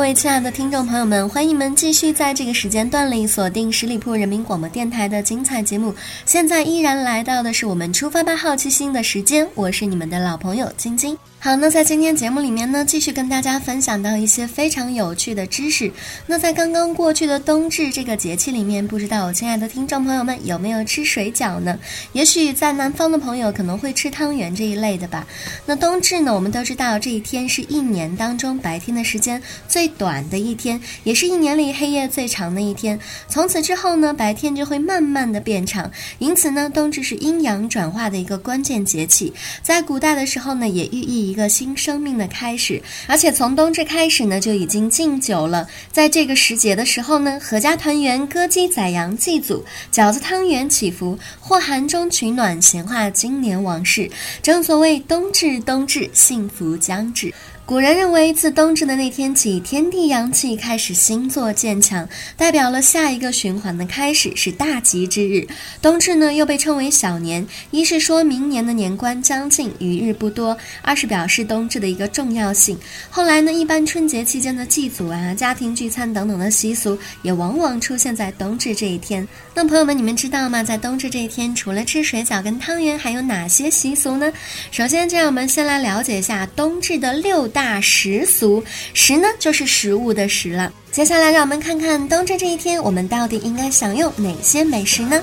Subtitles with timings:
[0.00, 5.94] 各位亲爱的听众朋友们，欢迎你们继续在这个时间段里锁定十里铺人民广播电台的精彩节目。
[6.24, 11.18] 现在依然来到的是我们出发吧好奇心的时间，我是你们的老朋友晶晶。
[11.42, 15.90] 好，那在今天节目里面呢，继续跟大家分享到一些非常有趣的知识。
[16.26, 21.78] 那在刚刚过去的冬至这个节气里面，不知道我亲爱的听众朋友们有没有吃水饺呢？
[22.12, 25.26] 也许在南方的朋友可能会吃汤圆这一类的吧。
[25.64, 33.00] 那冬至呢，我们都知道这一天是一年当中白天的时间最短的一天，也是一年里黑夜最长的一天。
[33.28, 39.32] 从此之后呢，白天就会慢慢的变长，因此呢，冬至是阴阳转化的一个关键节气。
[39.62, 41.29] 在古代的时候呢，也寓意。
[41.30, 45.68] 一个新生命的开始，而且从冬至开始呢，就已经敬酒了。
[45.92, 54.10] 在这个时节的时候呢，阖家团圆，歌姬宰羊祭祖，饺子汤圆祈福，或寒中取暖，闲话今年往事。
[54.42, 57.32] 正所谓冬至，冬至，幸福将至。
[57.70, 65.46] 古人认为，自冬至的那天起，天地阳气开始星座渐强，代表了下一个循环的开始，是大吉之日。
[65.80, 72.76] 冬至呢，又被称为小年，一是说明年的年关将近，余日不多；二是表示冬至的一个重要性。
[73.08, 79.24] 后来呢，一般春节期间的祭祖啊、家庭聚餐等等的习俗，也往往出现在冬至这一天。
[79.54, 80.60] 那朋友们，你们知道吗？
[80.60, 84.32] 在冬至这一天，除了吃水饺跟汤圆，还有哪些习俗呢？
[84.72, 87.59] 首先，就让我们先来了解一下冬至的六大。
[87.60, 90.72] 大食俗，食呢就是食物的食了。
[90.90, 95.22] 接下来让我们看看冬至这一天，我们到底应该享用哪些美食呢？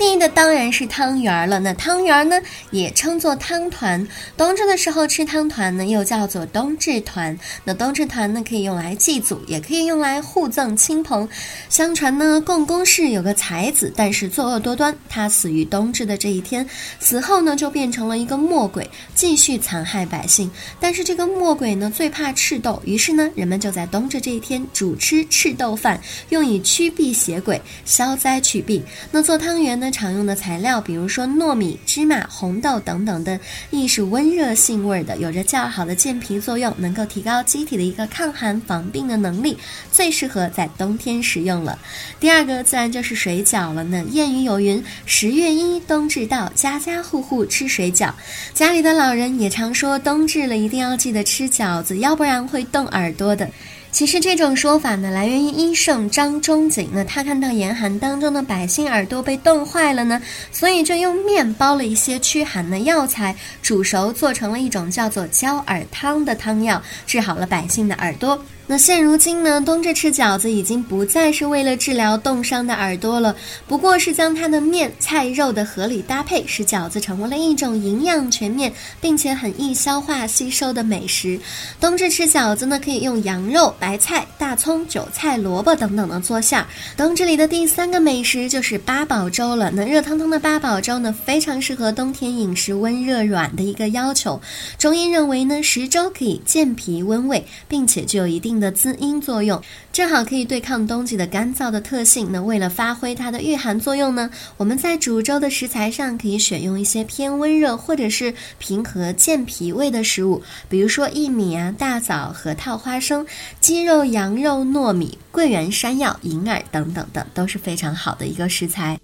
[0.00, 1.60] 第一的当然是汤圆儿了。
[1.60, 4.08] 那汤圆儿呢，也称作汤团。
[4.34, 7.38] 冬至的时候吃汤团呢，又叫做冬至团。
[7.64, 11.28] 那冬至团呢，可以用来祭祖，也可以用来互赠亲朋。
[11.68, 16.66] 相传呢，共工氏有个才子，但是作恶多端，他死于冬至的这一天。
[16.98, 20.50] 死后呢，就变成了一个魔鬼，继续残害百姓。
[20.80, 28.82] 但是这个魔鬼呢，最怕赤豆，于是呢，人们就在冬至这一天主吃赤豆饭，用以驱避邪鬼、消灾去病。
[29.12, 29.60] 那做汤。
[29.60, 33.38] 圆呢常用的材料，比如说糯米、芝麻、红豆等等的，
[33.70, 39.56] 亦是温热性味的，有着较好的健脾作用，能够提高机体的一个抗寒防病的能力，
[39.90, 41.78] 最适合在冬天食用了。
[42.18, 44.04] 第二个自然就是水饺了呢。
[44.12, 48.12] 谚语有云：“十月一，冬至到，家家户户吃水饺。”
[48.54, 53.48] 家里的老人也常说，冬至了一定要记得吃饺子，要不然会冻耳朵的。
[53.92, 56.88] 其实这种说法呢，来源于医圣张仲景。
[56.92, 60.20] 那他看到严寒当中的百姓耳朵被冻坏了呢，
[60.52, 68.40] 所以就用面包了一些驱寒的药材，煮熟做成了一种叫做焦耳汤的汤药，治好了百姓的耳朵。
[68.66, 73.34] 那现如今呢，冬至吃饺子已经不再是为了治疗冻伤的耳朵了，
[73.66, 81.40] 不过是将它的面菜肉的合理搭配，使饺子成为了一种营养全面并且很易消化吸收的美食。
[81.80, 86.66] 冬至吃饺子呢，可以用羊肉、白菜、大葱、韭菜、萝卜等等的做馅儿。
[86.96, 89.72] 冬至里的第三个美食就是八宝粥了。
[89.74, 94.40] 那热腾腾的八宝粥呢，非常适合冬天饮食温热软的一个要求。
[94.78, 98.60] 中医认为呢，食粥可以健脾温胃，并且具有一定。
[98.60, 102.30] 的滋阴作用，正好可以对抗冬季的干燥的特性。
[102.30, 113.26] 那为了发挥它的御寒作用呢，我们在煮粥的食材上可以选用一些偏温热或者是平和健脾胃的食物，比如说薏米啊、大枣、核桃、花生、
[113.60, 118.98] 鸡肉、羊肉、糯米、桂圆、山药、银耳等等的，都是非常好的一个食材。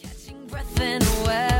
[0.00, 1.53] Catching breath in a way.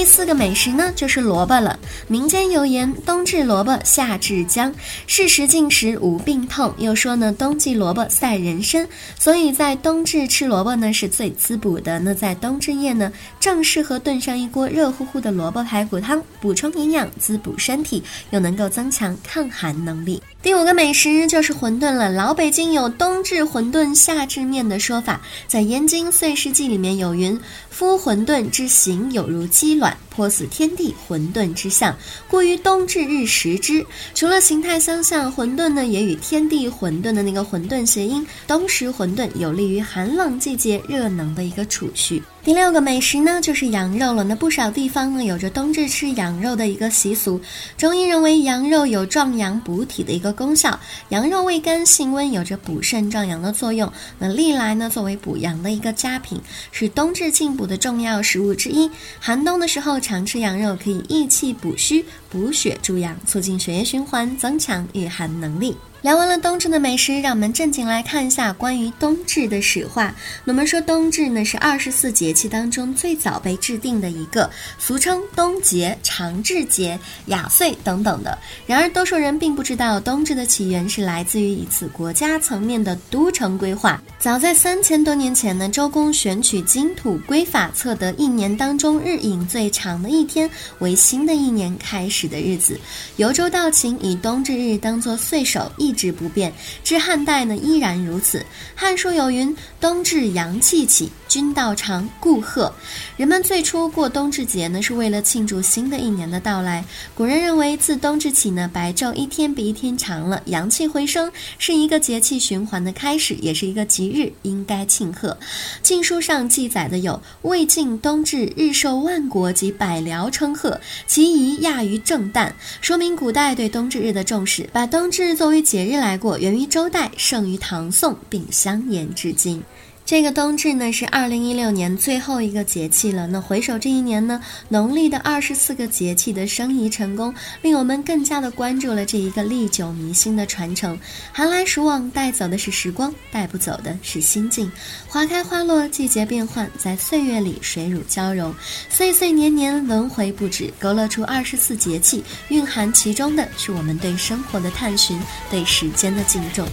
[0.00, 1.78] 第四个美食呢，就是萝卜了。
[2.08, 4.74] 民间有言：“冬至萝卜，夏至姜，
[5.06, 8.88] 适时进食无病痛。”又说呢，冬季萝卜赛人参，
[9.18, 11.98] 所以在冬至吃萝卜呢是最滋补的。
[11.98, 20.22] 那在冬至夜呢，正适合炖上一锅热乎乎的萝卜排骨汤，补充营养，滋补身体，又能够增强抗寒能力。
[20.42, 22.10] 第五个美食就是馄饨了。
[22.10, 27.38] 老北京有“冬至馄饨，夏至面”的说法，在《燕京岁时记》里面有云
[27.68, 31.94] ：“夫馄饨之形有如鸡卵，颇似天地馄饨之象，
[32.26, 33.84] 故于冬至日食之。”
[34.14, 42.22] 除了形态相像，馄饨呢也与天地馄饨的那个馄饨谐音，冬食馄饨有利于寒冷季节热能的一个储蓄。
[42.42, 44.24] 第六个美食呢，就是羊肉了。
[44.24, 47.38] 那不少地方呢，有着冬至吃羊肉的一个习俗。
[47.76, 53.92] 中医认为羊肉有壮阳补体的一个功效，羊肉味甘性温，有着补肾壮阳的作用。
[54.18, 56.40] 那历来呢，作为补阳的一个佳品，
[56.72, 58.90] 是冬至进补的重要食物之一。
[59.20, 65.76] 寒冬的时候常吃羊肉，可以益气补虚、补血助阳，促进血液循环，增强御寒能力。
[66.02, 70.14] 聊完了冬至的美食，让我们正经来看一下关于冬至的史话。
[70.46, 74.48] 我们说冬至呢是二十四节气当中最早被制定的一个，
[74.78, 78.38] 俗称冬节、长至节、雅岁等等的。
[78.66, 84.02] 然而，多数人并不知道冬至的起源是来自于一次国家层面的都城规划。
[84.18, 90.48] 早在三千多年前呢，周公选取金土规法，测得一年当中日影最长的一天
[90.78, 92.80] 为新的一年开始的日子。
[93.16, 95.89] 由周到秦，以冬至日当作岁首一。
[95.90, 96.52] 一直不变，
[96.84, 98.38] 至汉代呢依然如此。
[98.76, 102.72] 《汉书》有云：“冬至阳气起。”君道长，故贺。
[103.16, 106.84] 人们最初过冬至节呢，是为了庆祝新的一年的到来。
[107.14, 115.28] 古人认为，自冬至起呢，白昼一天比一天长了，阳气回升，是一个节气循环的开始，也是一个吉日，应该庆贺。
[115.84, 122.50] 《晋书》上记载的有“魏晋冬至，日受万国及百僚称贺，其仪亚于正旦”，
[122.82, 129.62] 说明古代对冬至日的重视，把冬至作为节日来过，源于周代，盛于唐宋，并相沿至今。
[130.10, 133.28] 这个冬至呢是二零一六年最后一个节气了。
[133.28, 140.98] 那回首这一年呢，农历的二十四个节气的升移成功，令我们更加的关注了这一个历久弥新的传承。
[141.30, 144.68] 寒来暑往，带走的是时光，带不走的是心境。
[145.06, 148.52] 花开花落，季节变换，在岁月里水乳交融，
[148.88, 155.16] 岁岁年年轮回不止，勾勒出二十四节气，蕴含其中的是我们对生活的探寻，
[155.48, 156.66] 对时间的敬重。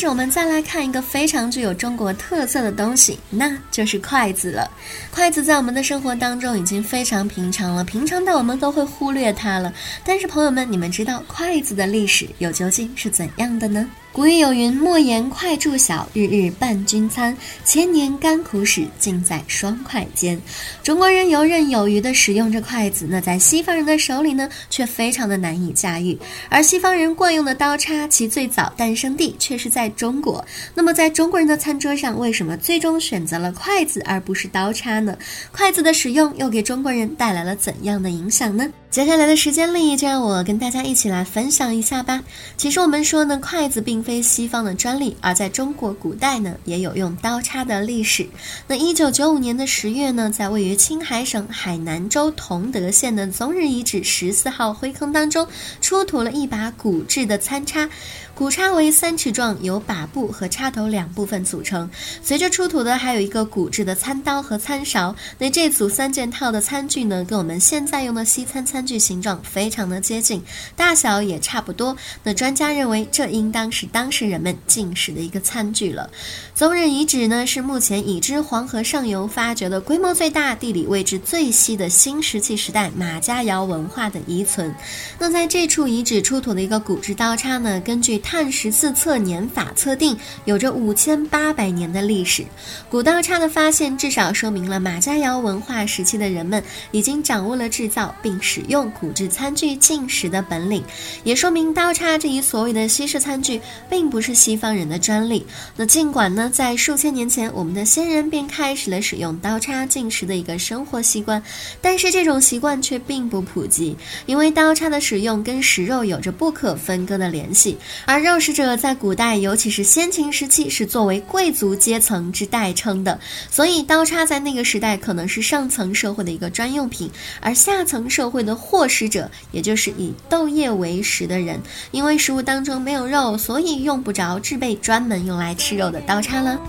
[0.00, 4.70] 是，我们再来看一个非常具有中国特色的东西，那就是筷子了。
[5.10, 9.70] 筷子在我们的生活当中已经非常平常了，平常到我们都会忽略它了。
[10.02, 13.86] 但是朋友们，你们知道筷子的历史又究竟是怎样的呢？
[14.12, 17.36] 古语有云：“莫言筷箸小，日日伴君餐。
[17.64, 20.40] 千年甘苦史，尽在双筷间。”
[20.82, 26.18] 中国人游刃有余地使用着筷子，那在西方人的手里呢，却非常的难以驾驭。
[26.48, 30.44] 而西方人惯用的刀叉，其最早诞生地却是在中国。
[30.74, 35.16] 那么，在中国人的餐桌上，为什么最终选择了筷子而不是刀叉呢？
[35.52, 38.66] 筷子的使用又给中国人带来了怎样的影响呢？
[38.90, 42.20] 接下来的时间里，就让我跟大家一起来分享一下吧。
[42.56, 48.28] 其实我们说呢，筷子并非西方的专利，而在中国古代呢，也有用刀叉的历史。
[48.66, 55.46] 那一九九五年的十月呢，在位于青海省海南州同德县的宗日遗址十四号灰坑当中，
[55.80, 57.88] 出土了一把骨制的餐叉。
[58.34, 61.88] 骨叉为三尺状，由把部和叉头两部分组成。
[62.22, 65.14] 随着出土的还有一个骨制的餐刀和餐勺。
[65.38, 70.42] 那这组三件套的餐具呢，跟我们现在用的西餐餐餐具形状非常的接近，
[70.74, 71.94] 大小也差不多。
[72.22, 76.08] 那专家认为，这应当是当时人们进食的一个餐具了。
[76.54, 84.74] 宗日遗址呢，是目前已知黄河上游发掘的规模最大、地理位置最西的新石器时代马家窑文化的遗存。
[85.18, 92.46] 那在这处遗址出土的一个骨质刀叉呢，根据碳十四测年法测定，有着五千八百年的历史。
[92.88, 100.82] 古刀叉的发现，至少说明了马家窑文化时期的人们已经掌握了制造并使用用骨制餐具进食的本领，
[101.24, 103.60] 也说明刀叉这一所谓的西式餐具
[103.90, 105.44] 并不是西方人的专利。
[105.76, 111.42] 那尽管呢，在数千年前，我们的先人便开始了使用刀叉进食的一个生活习惯，
[111.82, 113.96] 但是这种习惯却并不普及，
[114.26, 123.18] 因为刀叉的使用跟食肉有着不可分割的联系，而肉食者在古代，尤其是先秦时期，是作为贵族阶层之代称的，
[123.50, 127.10] 所以刀叉在那个时代可能是上层社会的一个专用品，
[127.40, 131.58] 而下层社会的获食者，也就是以豆叶为食的人，
[131.90, 136.60] 因为食物当中没有肉，所以用不着制备专门用来吃肉的刀叉了。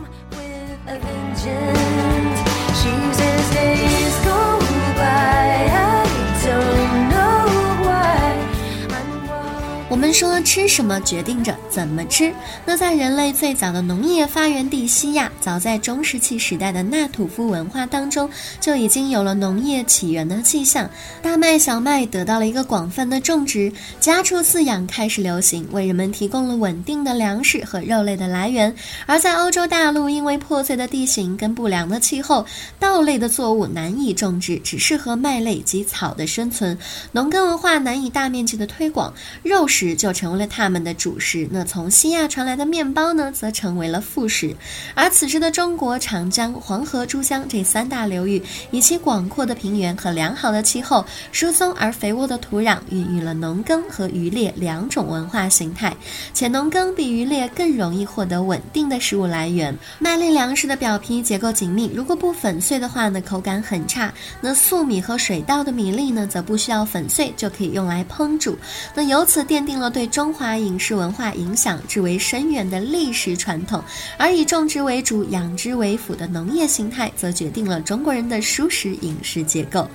[9.92, 12.34] 我们说吃什么决定着怎么吃。
[12.66, 18.30] 那在人类最早的农业发源地西亚，早在中石器时代的纳土夫文化当中，
[18.62, 20.90] 就已经有了农业起源的迹象。
[21.22, 23.70] 大麦、小麦得到了一个广泛的种植，
[24.00, 28.74] 家畜饲养开始流行，为人们提供了稳定的粮食和肉类的来源。
[29.06, 32.46] 而在欧洲大陆，因为破碎的地形跟不良的气候，
[32.80, 36.78] 稻类的作物难以种植，只适合麦类及草的生存。
[37.12, 39.81] 农耕文化难以大面积的推广，肉食。
[39.82, 41.48] 食就成为了他们的主食。
[41.50, 44.56] 那从西亚传来的面包呢，则成为了副食。
[44.94, 55.92] 而此时的中国，长江、黄河、珠江这三大流域，以其广阔的平原和良好的气候、疏松而肥沃的土壤，孕育了农耕和渔猎两种文化形态。
[56.32, 59.76] 且农耕比渔猎更容易获得稳定的食物来源。
[59.98, 64.14] 麦类粮食的表皮结构紧密，如果不粉碎的话呢，口感很差。
[64.42, 68.56] 那粟米和水稻的米粒呢，则不需要粉碎就可以用来烹煮。
[68.94, 69.71] 那由此奠定。
[69.72, 73.82] 定了对中华饮食文化影响至为深远的历史传统，
[74.18, 79.88] 而以种植为主、养殖为辅的农业形态，则决定了中国人的舒适饮食结构。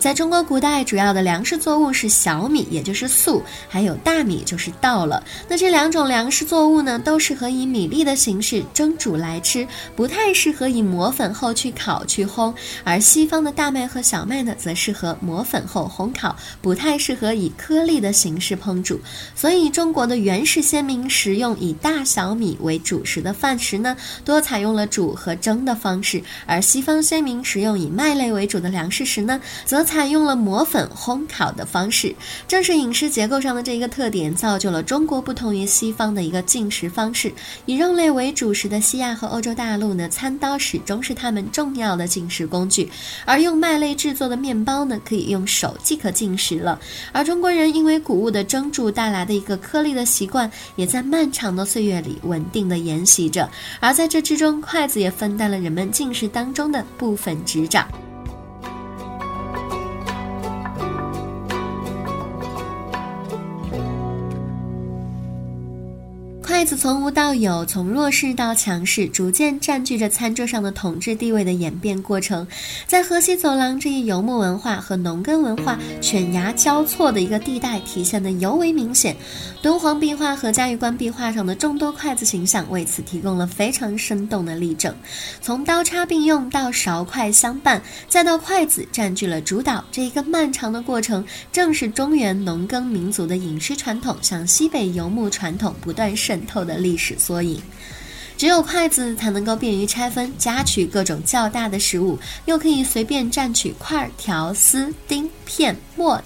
[0.00, 5.22] 在中国古代，主要的粮食作物是小米，也就是粟，还有大米，就是稻了。
[5.48, 12.52] 那这两种粮食作物呢，都适合以米粒的形式蒸煮来吃，不太适合以磨粉后去烤去烘。
[12.82, 19.00] 而西方的大麦和小麦呢，则适合磨粉后烘烤，不太适合以颗粒的形式烹煮。
[19.34, 32.14] 所以，中国的原始先民食用以大小米为主食的饭食呢，多采用了煮和蒸的方式；而西方先民食用以麦类为主的粮食时呢，则采用了磨粉烘烤的方式。
[32.46, 37.32] 正是饮食结构上的这一个特点，造就了中国不同于西方的一个进食方式。
[37.66, 42.86] 以肉类为主食的西亚和欧洲大陆呢，餐刀始终是他们重要的进食工具；
[43.24, 46.78] 而用麦类制作的面包呢，可以用手即可进食了。
[47.12, 53.50] 而中国人因为谷物的蒸煮大带来的一个颗粒的习惯，也在漫长的岁月里稳定的沿袭着，
[53.80, 57.88] 而在这之中，筷子也分担了人们进食当中的部分执掌。
[66.60, 72.46] 筷子从无到有，从弱势到强势，逐渐占据着餐桌上的统治地位的演变过程，
[72.86, 79.16] 在河西走廊这一游牧文化和农耕文化犬牙交错的一个地带体现的尤为明显。
[79.62, 84.94] 敦煌壁画和嘉峪关壁画上的众多筷子形象为此提供了非常生动的例证。
[85.40, 96.38] 从刀叉并用到勺筷相伴，再到筷子占据了主导，这一个漫长的过程，正是中原农耕民族的饮食传统向西北游牧传统不断渗。
[96.50, 97.62] 透的历史缩影。
[98.36, 105.76] 只有筷子才能够便于拆分夹取各种较大的食物，又可以随便蘸取块、条、丝、丁、片、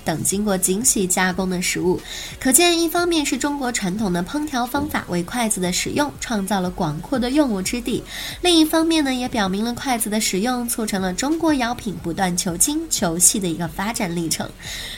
[0.04, 2.00] 等经过精细加工的食物。
[2.38, 8.02] 可见，一方面是中国传统的烹调方法为筷子的使用创造了广阔的用武之地；
[8.42, 14.48] 另一方面呢，也表明了筷子的使用促成了中国窑品不断求精求细的一个发展历程。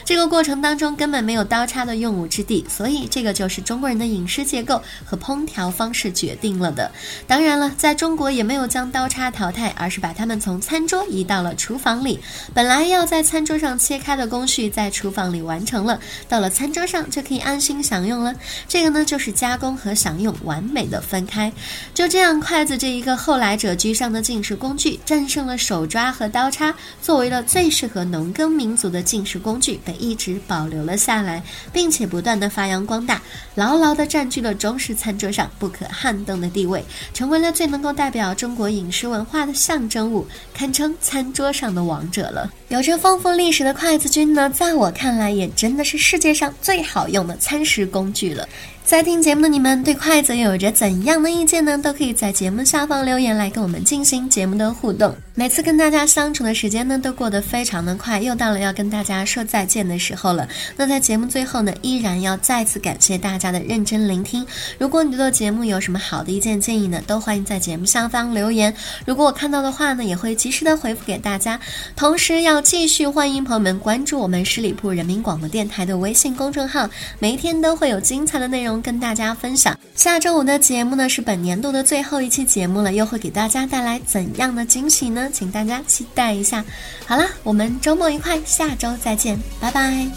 [0.05, 6.91] 这个过程当中根本没有刀叉的用武之地，所以这个就是中国人的饮食结构和烹调方式决定了的。
[7.25, 12.19] 当然了，在中国也没有将刀叉淘汰，而是把它们从餐桌移到了厨房里。
[12.53, 18.33] 本来要在餐桌上切开的工序，在厨房里完成了，到了餐桌上就可以安心享用了。
[18.67, 21.51] 这个呢，就是加工和享用完美的分开。
[21.93, 33.21] 就这样，筷子这一个后来者居上的进食工具，战胜了手抓和刀叉，作为了最适合农耕民族的进食工具，被一直保留了下来，并且不断的发扬光大，
[33.55, 36.83] 牢牢的占据了中式餐桌上不可撼动的地位。
[37.13, 42.51] 成为了最能够代表中国饮食文化的象征物，堪称餐桌上的王者了。
[42.69, 48.49] 有着丰富历史的筷子君呢，在我看来也真的是世界上最好用的餐食工具了。
[48.87, 51.77] 在听节目的你们对筷子有着怎样的意见呢？
[51.77, 55.13] 都可以在节目下方留言来跟我们进行节目的互动。
[55.35, 60.47] 每次跟大家相处的时间呢，都过得非常的快，又到了要跟大家说再见的时候了。
[60.77, 64.47] 那在节目最后呢，依然要再次感谢大家的认真聆听。
[64.79, 68.73] 如果你对节目有什么好的意见建议呢，都欢迎在节目下方留言。
[69.05, 71.59] 如果我看到的话呢，也会及时的回复给大家。
[71.93, 76.89] 同时要继续欢迎朋友们关注我们十里铺人民广播电台的微信公众号，
[77.19, 78.76] 每一天都会有精彩的内容。
[78.81, 85.29] 跟大家分享，下周五的节目呢是本年度的最后一期节目了，又会给大家带来怎样的惊喜呢？
[85.31, 86.63] 请大家期待一下。
[87.05, 90.07] 好了，我们周末愉快，下周再见，拜拜。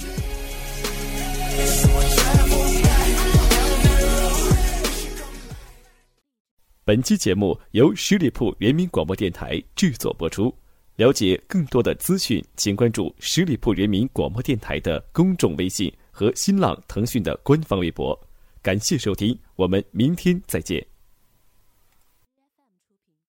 [6.84, 10.54] 本期节目由十里铺人民广播电台制作播出。
[10.96, 15.92] 了解更多的资讯，请关注十里铺人民广播电台的公众微信。
[16.12, 18.18] 和新浪、腾讯的官方微博。
[18.62, 20.89] 感谢收听，我们明天再见。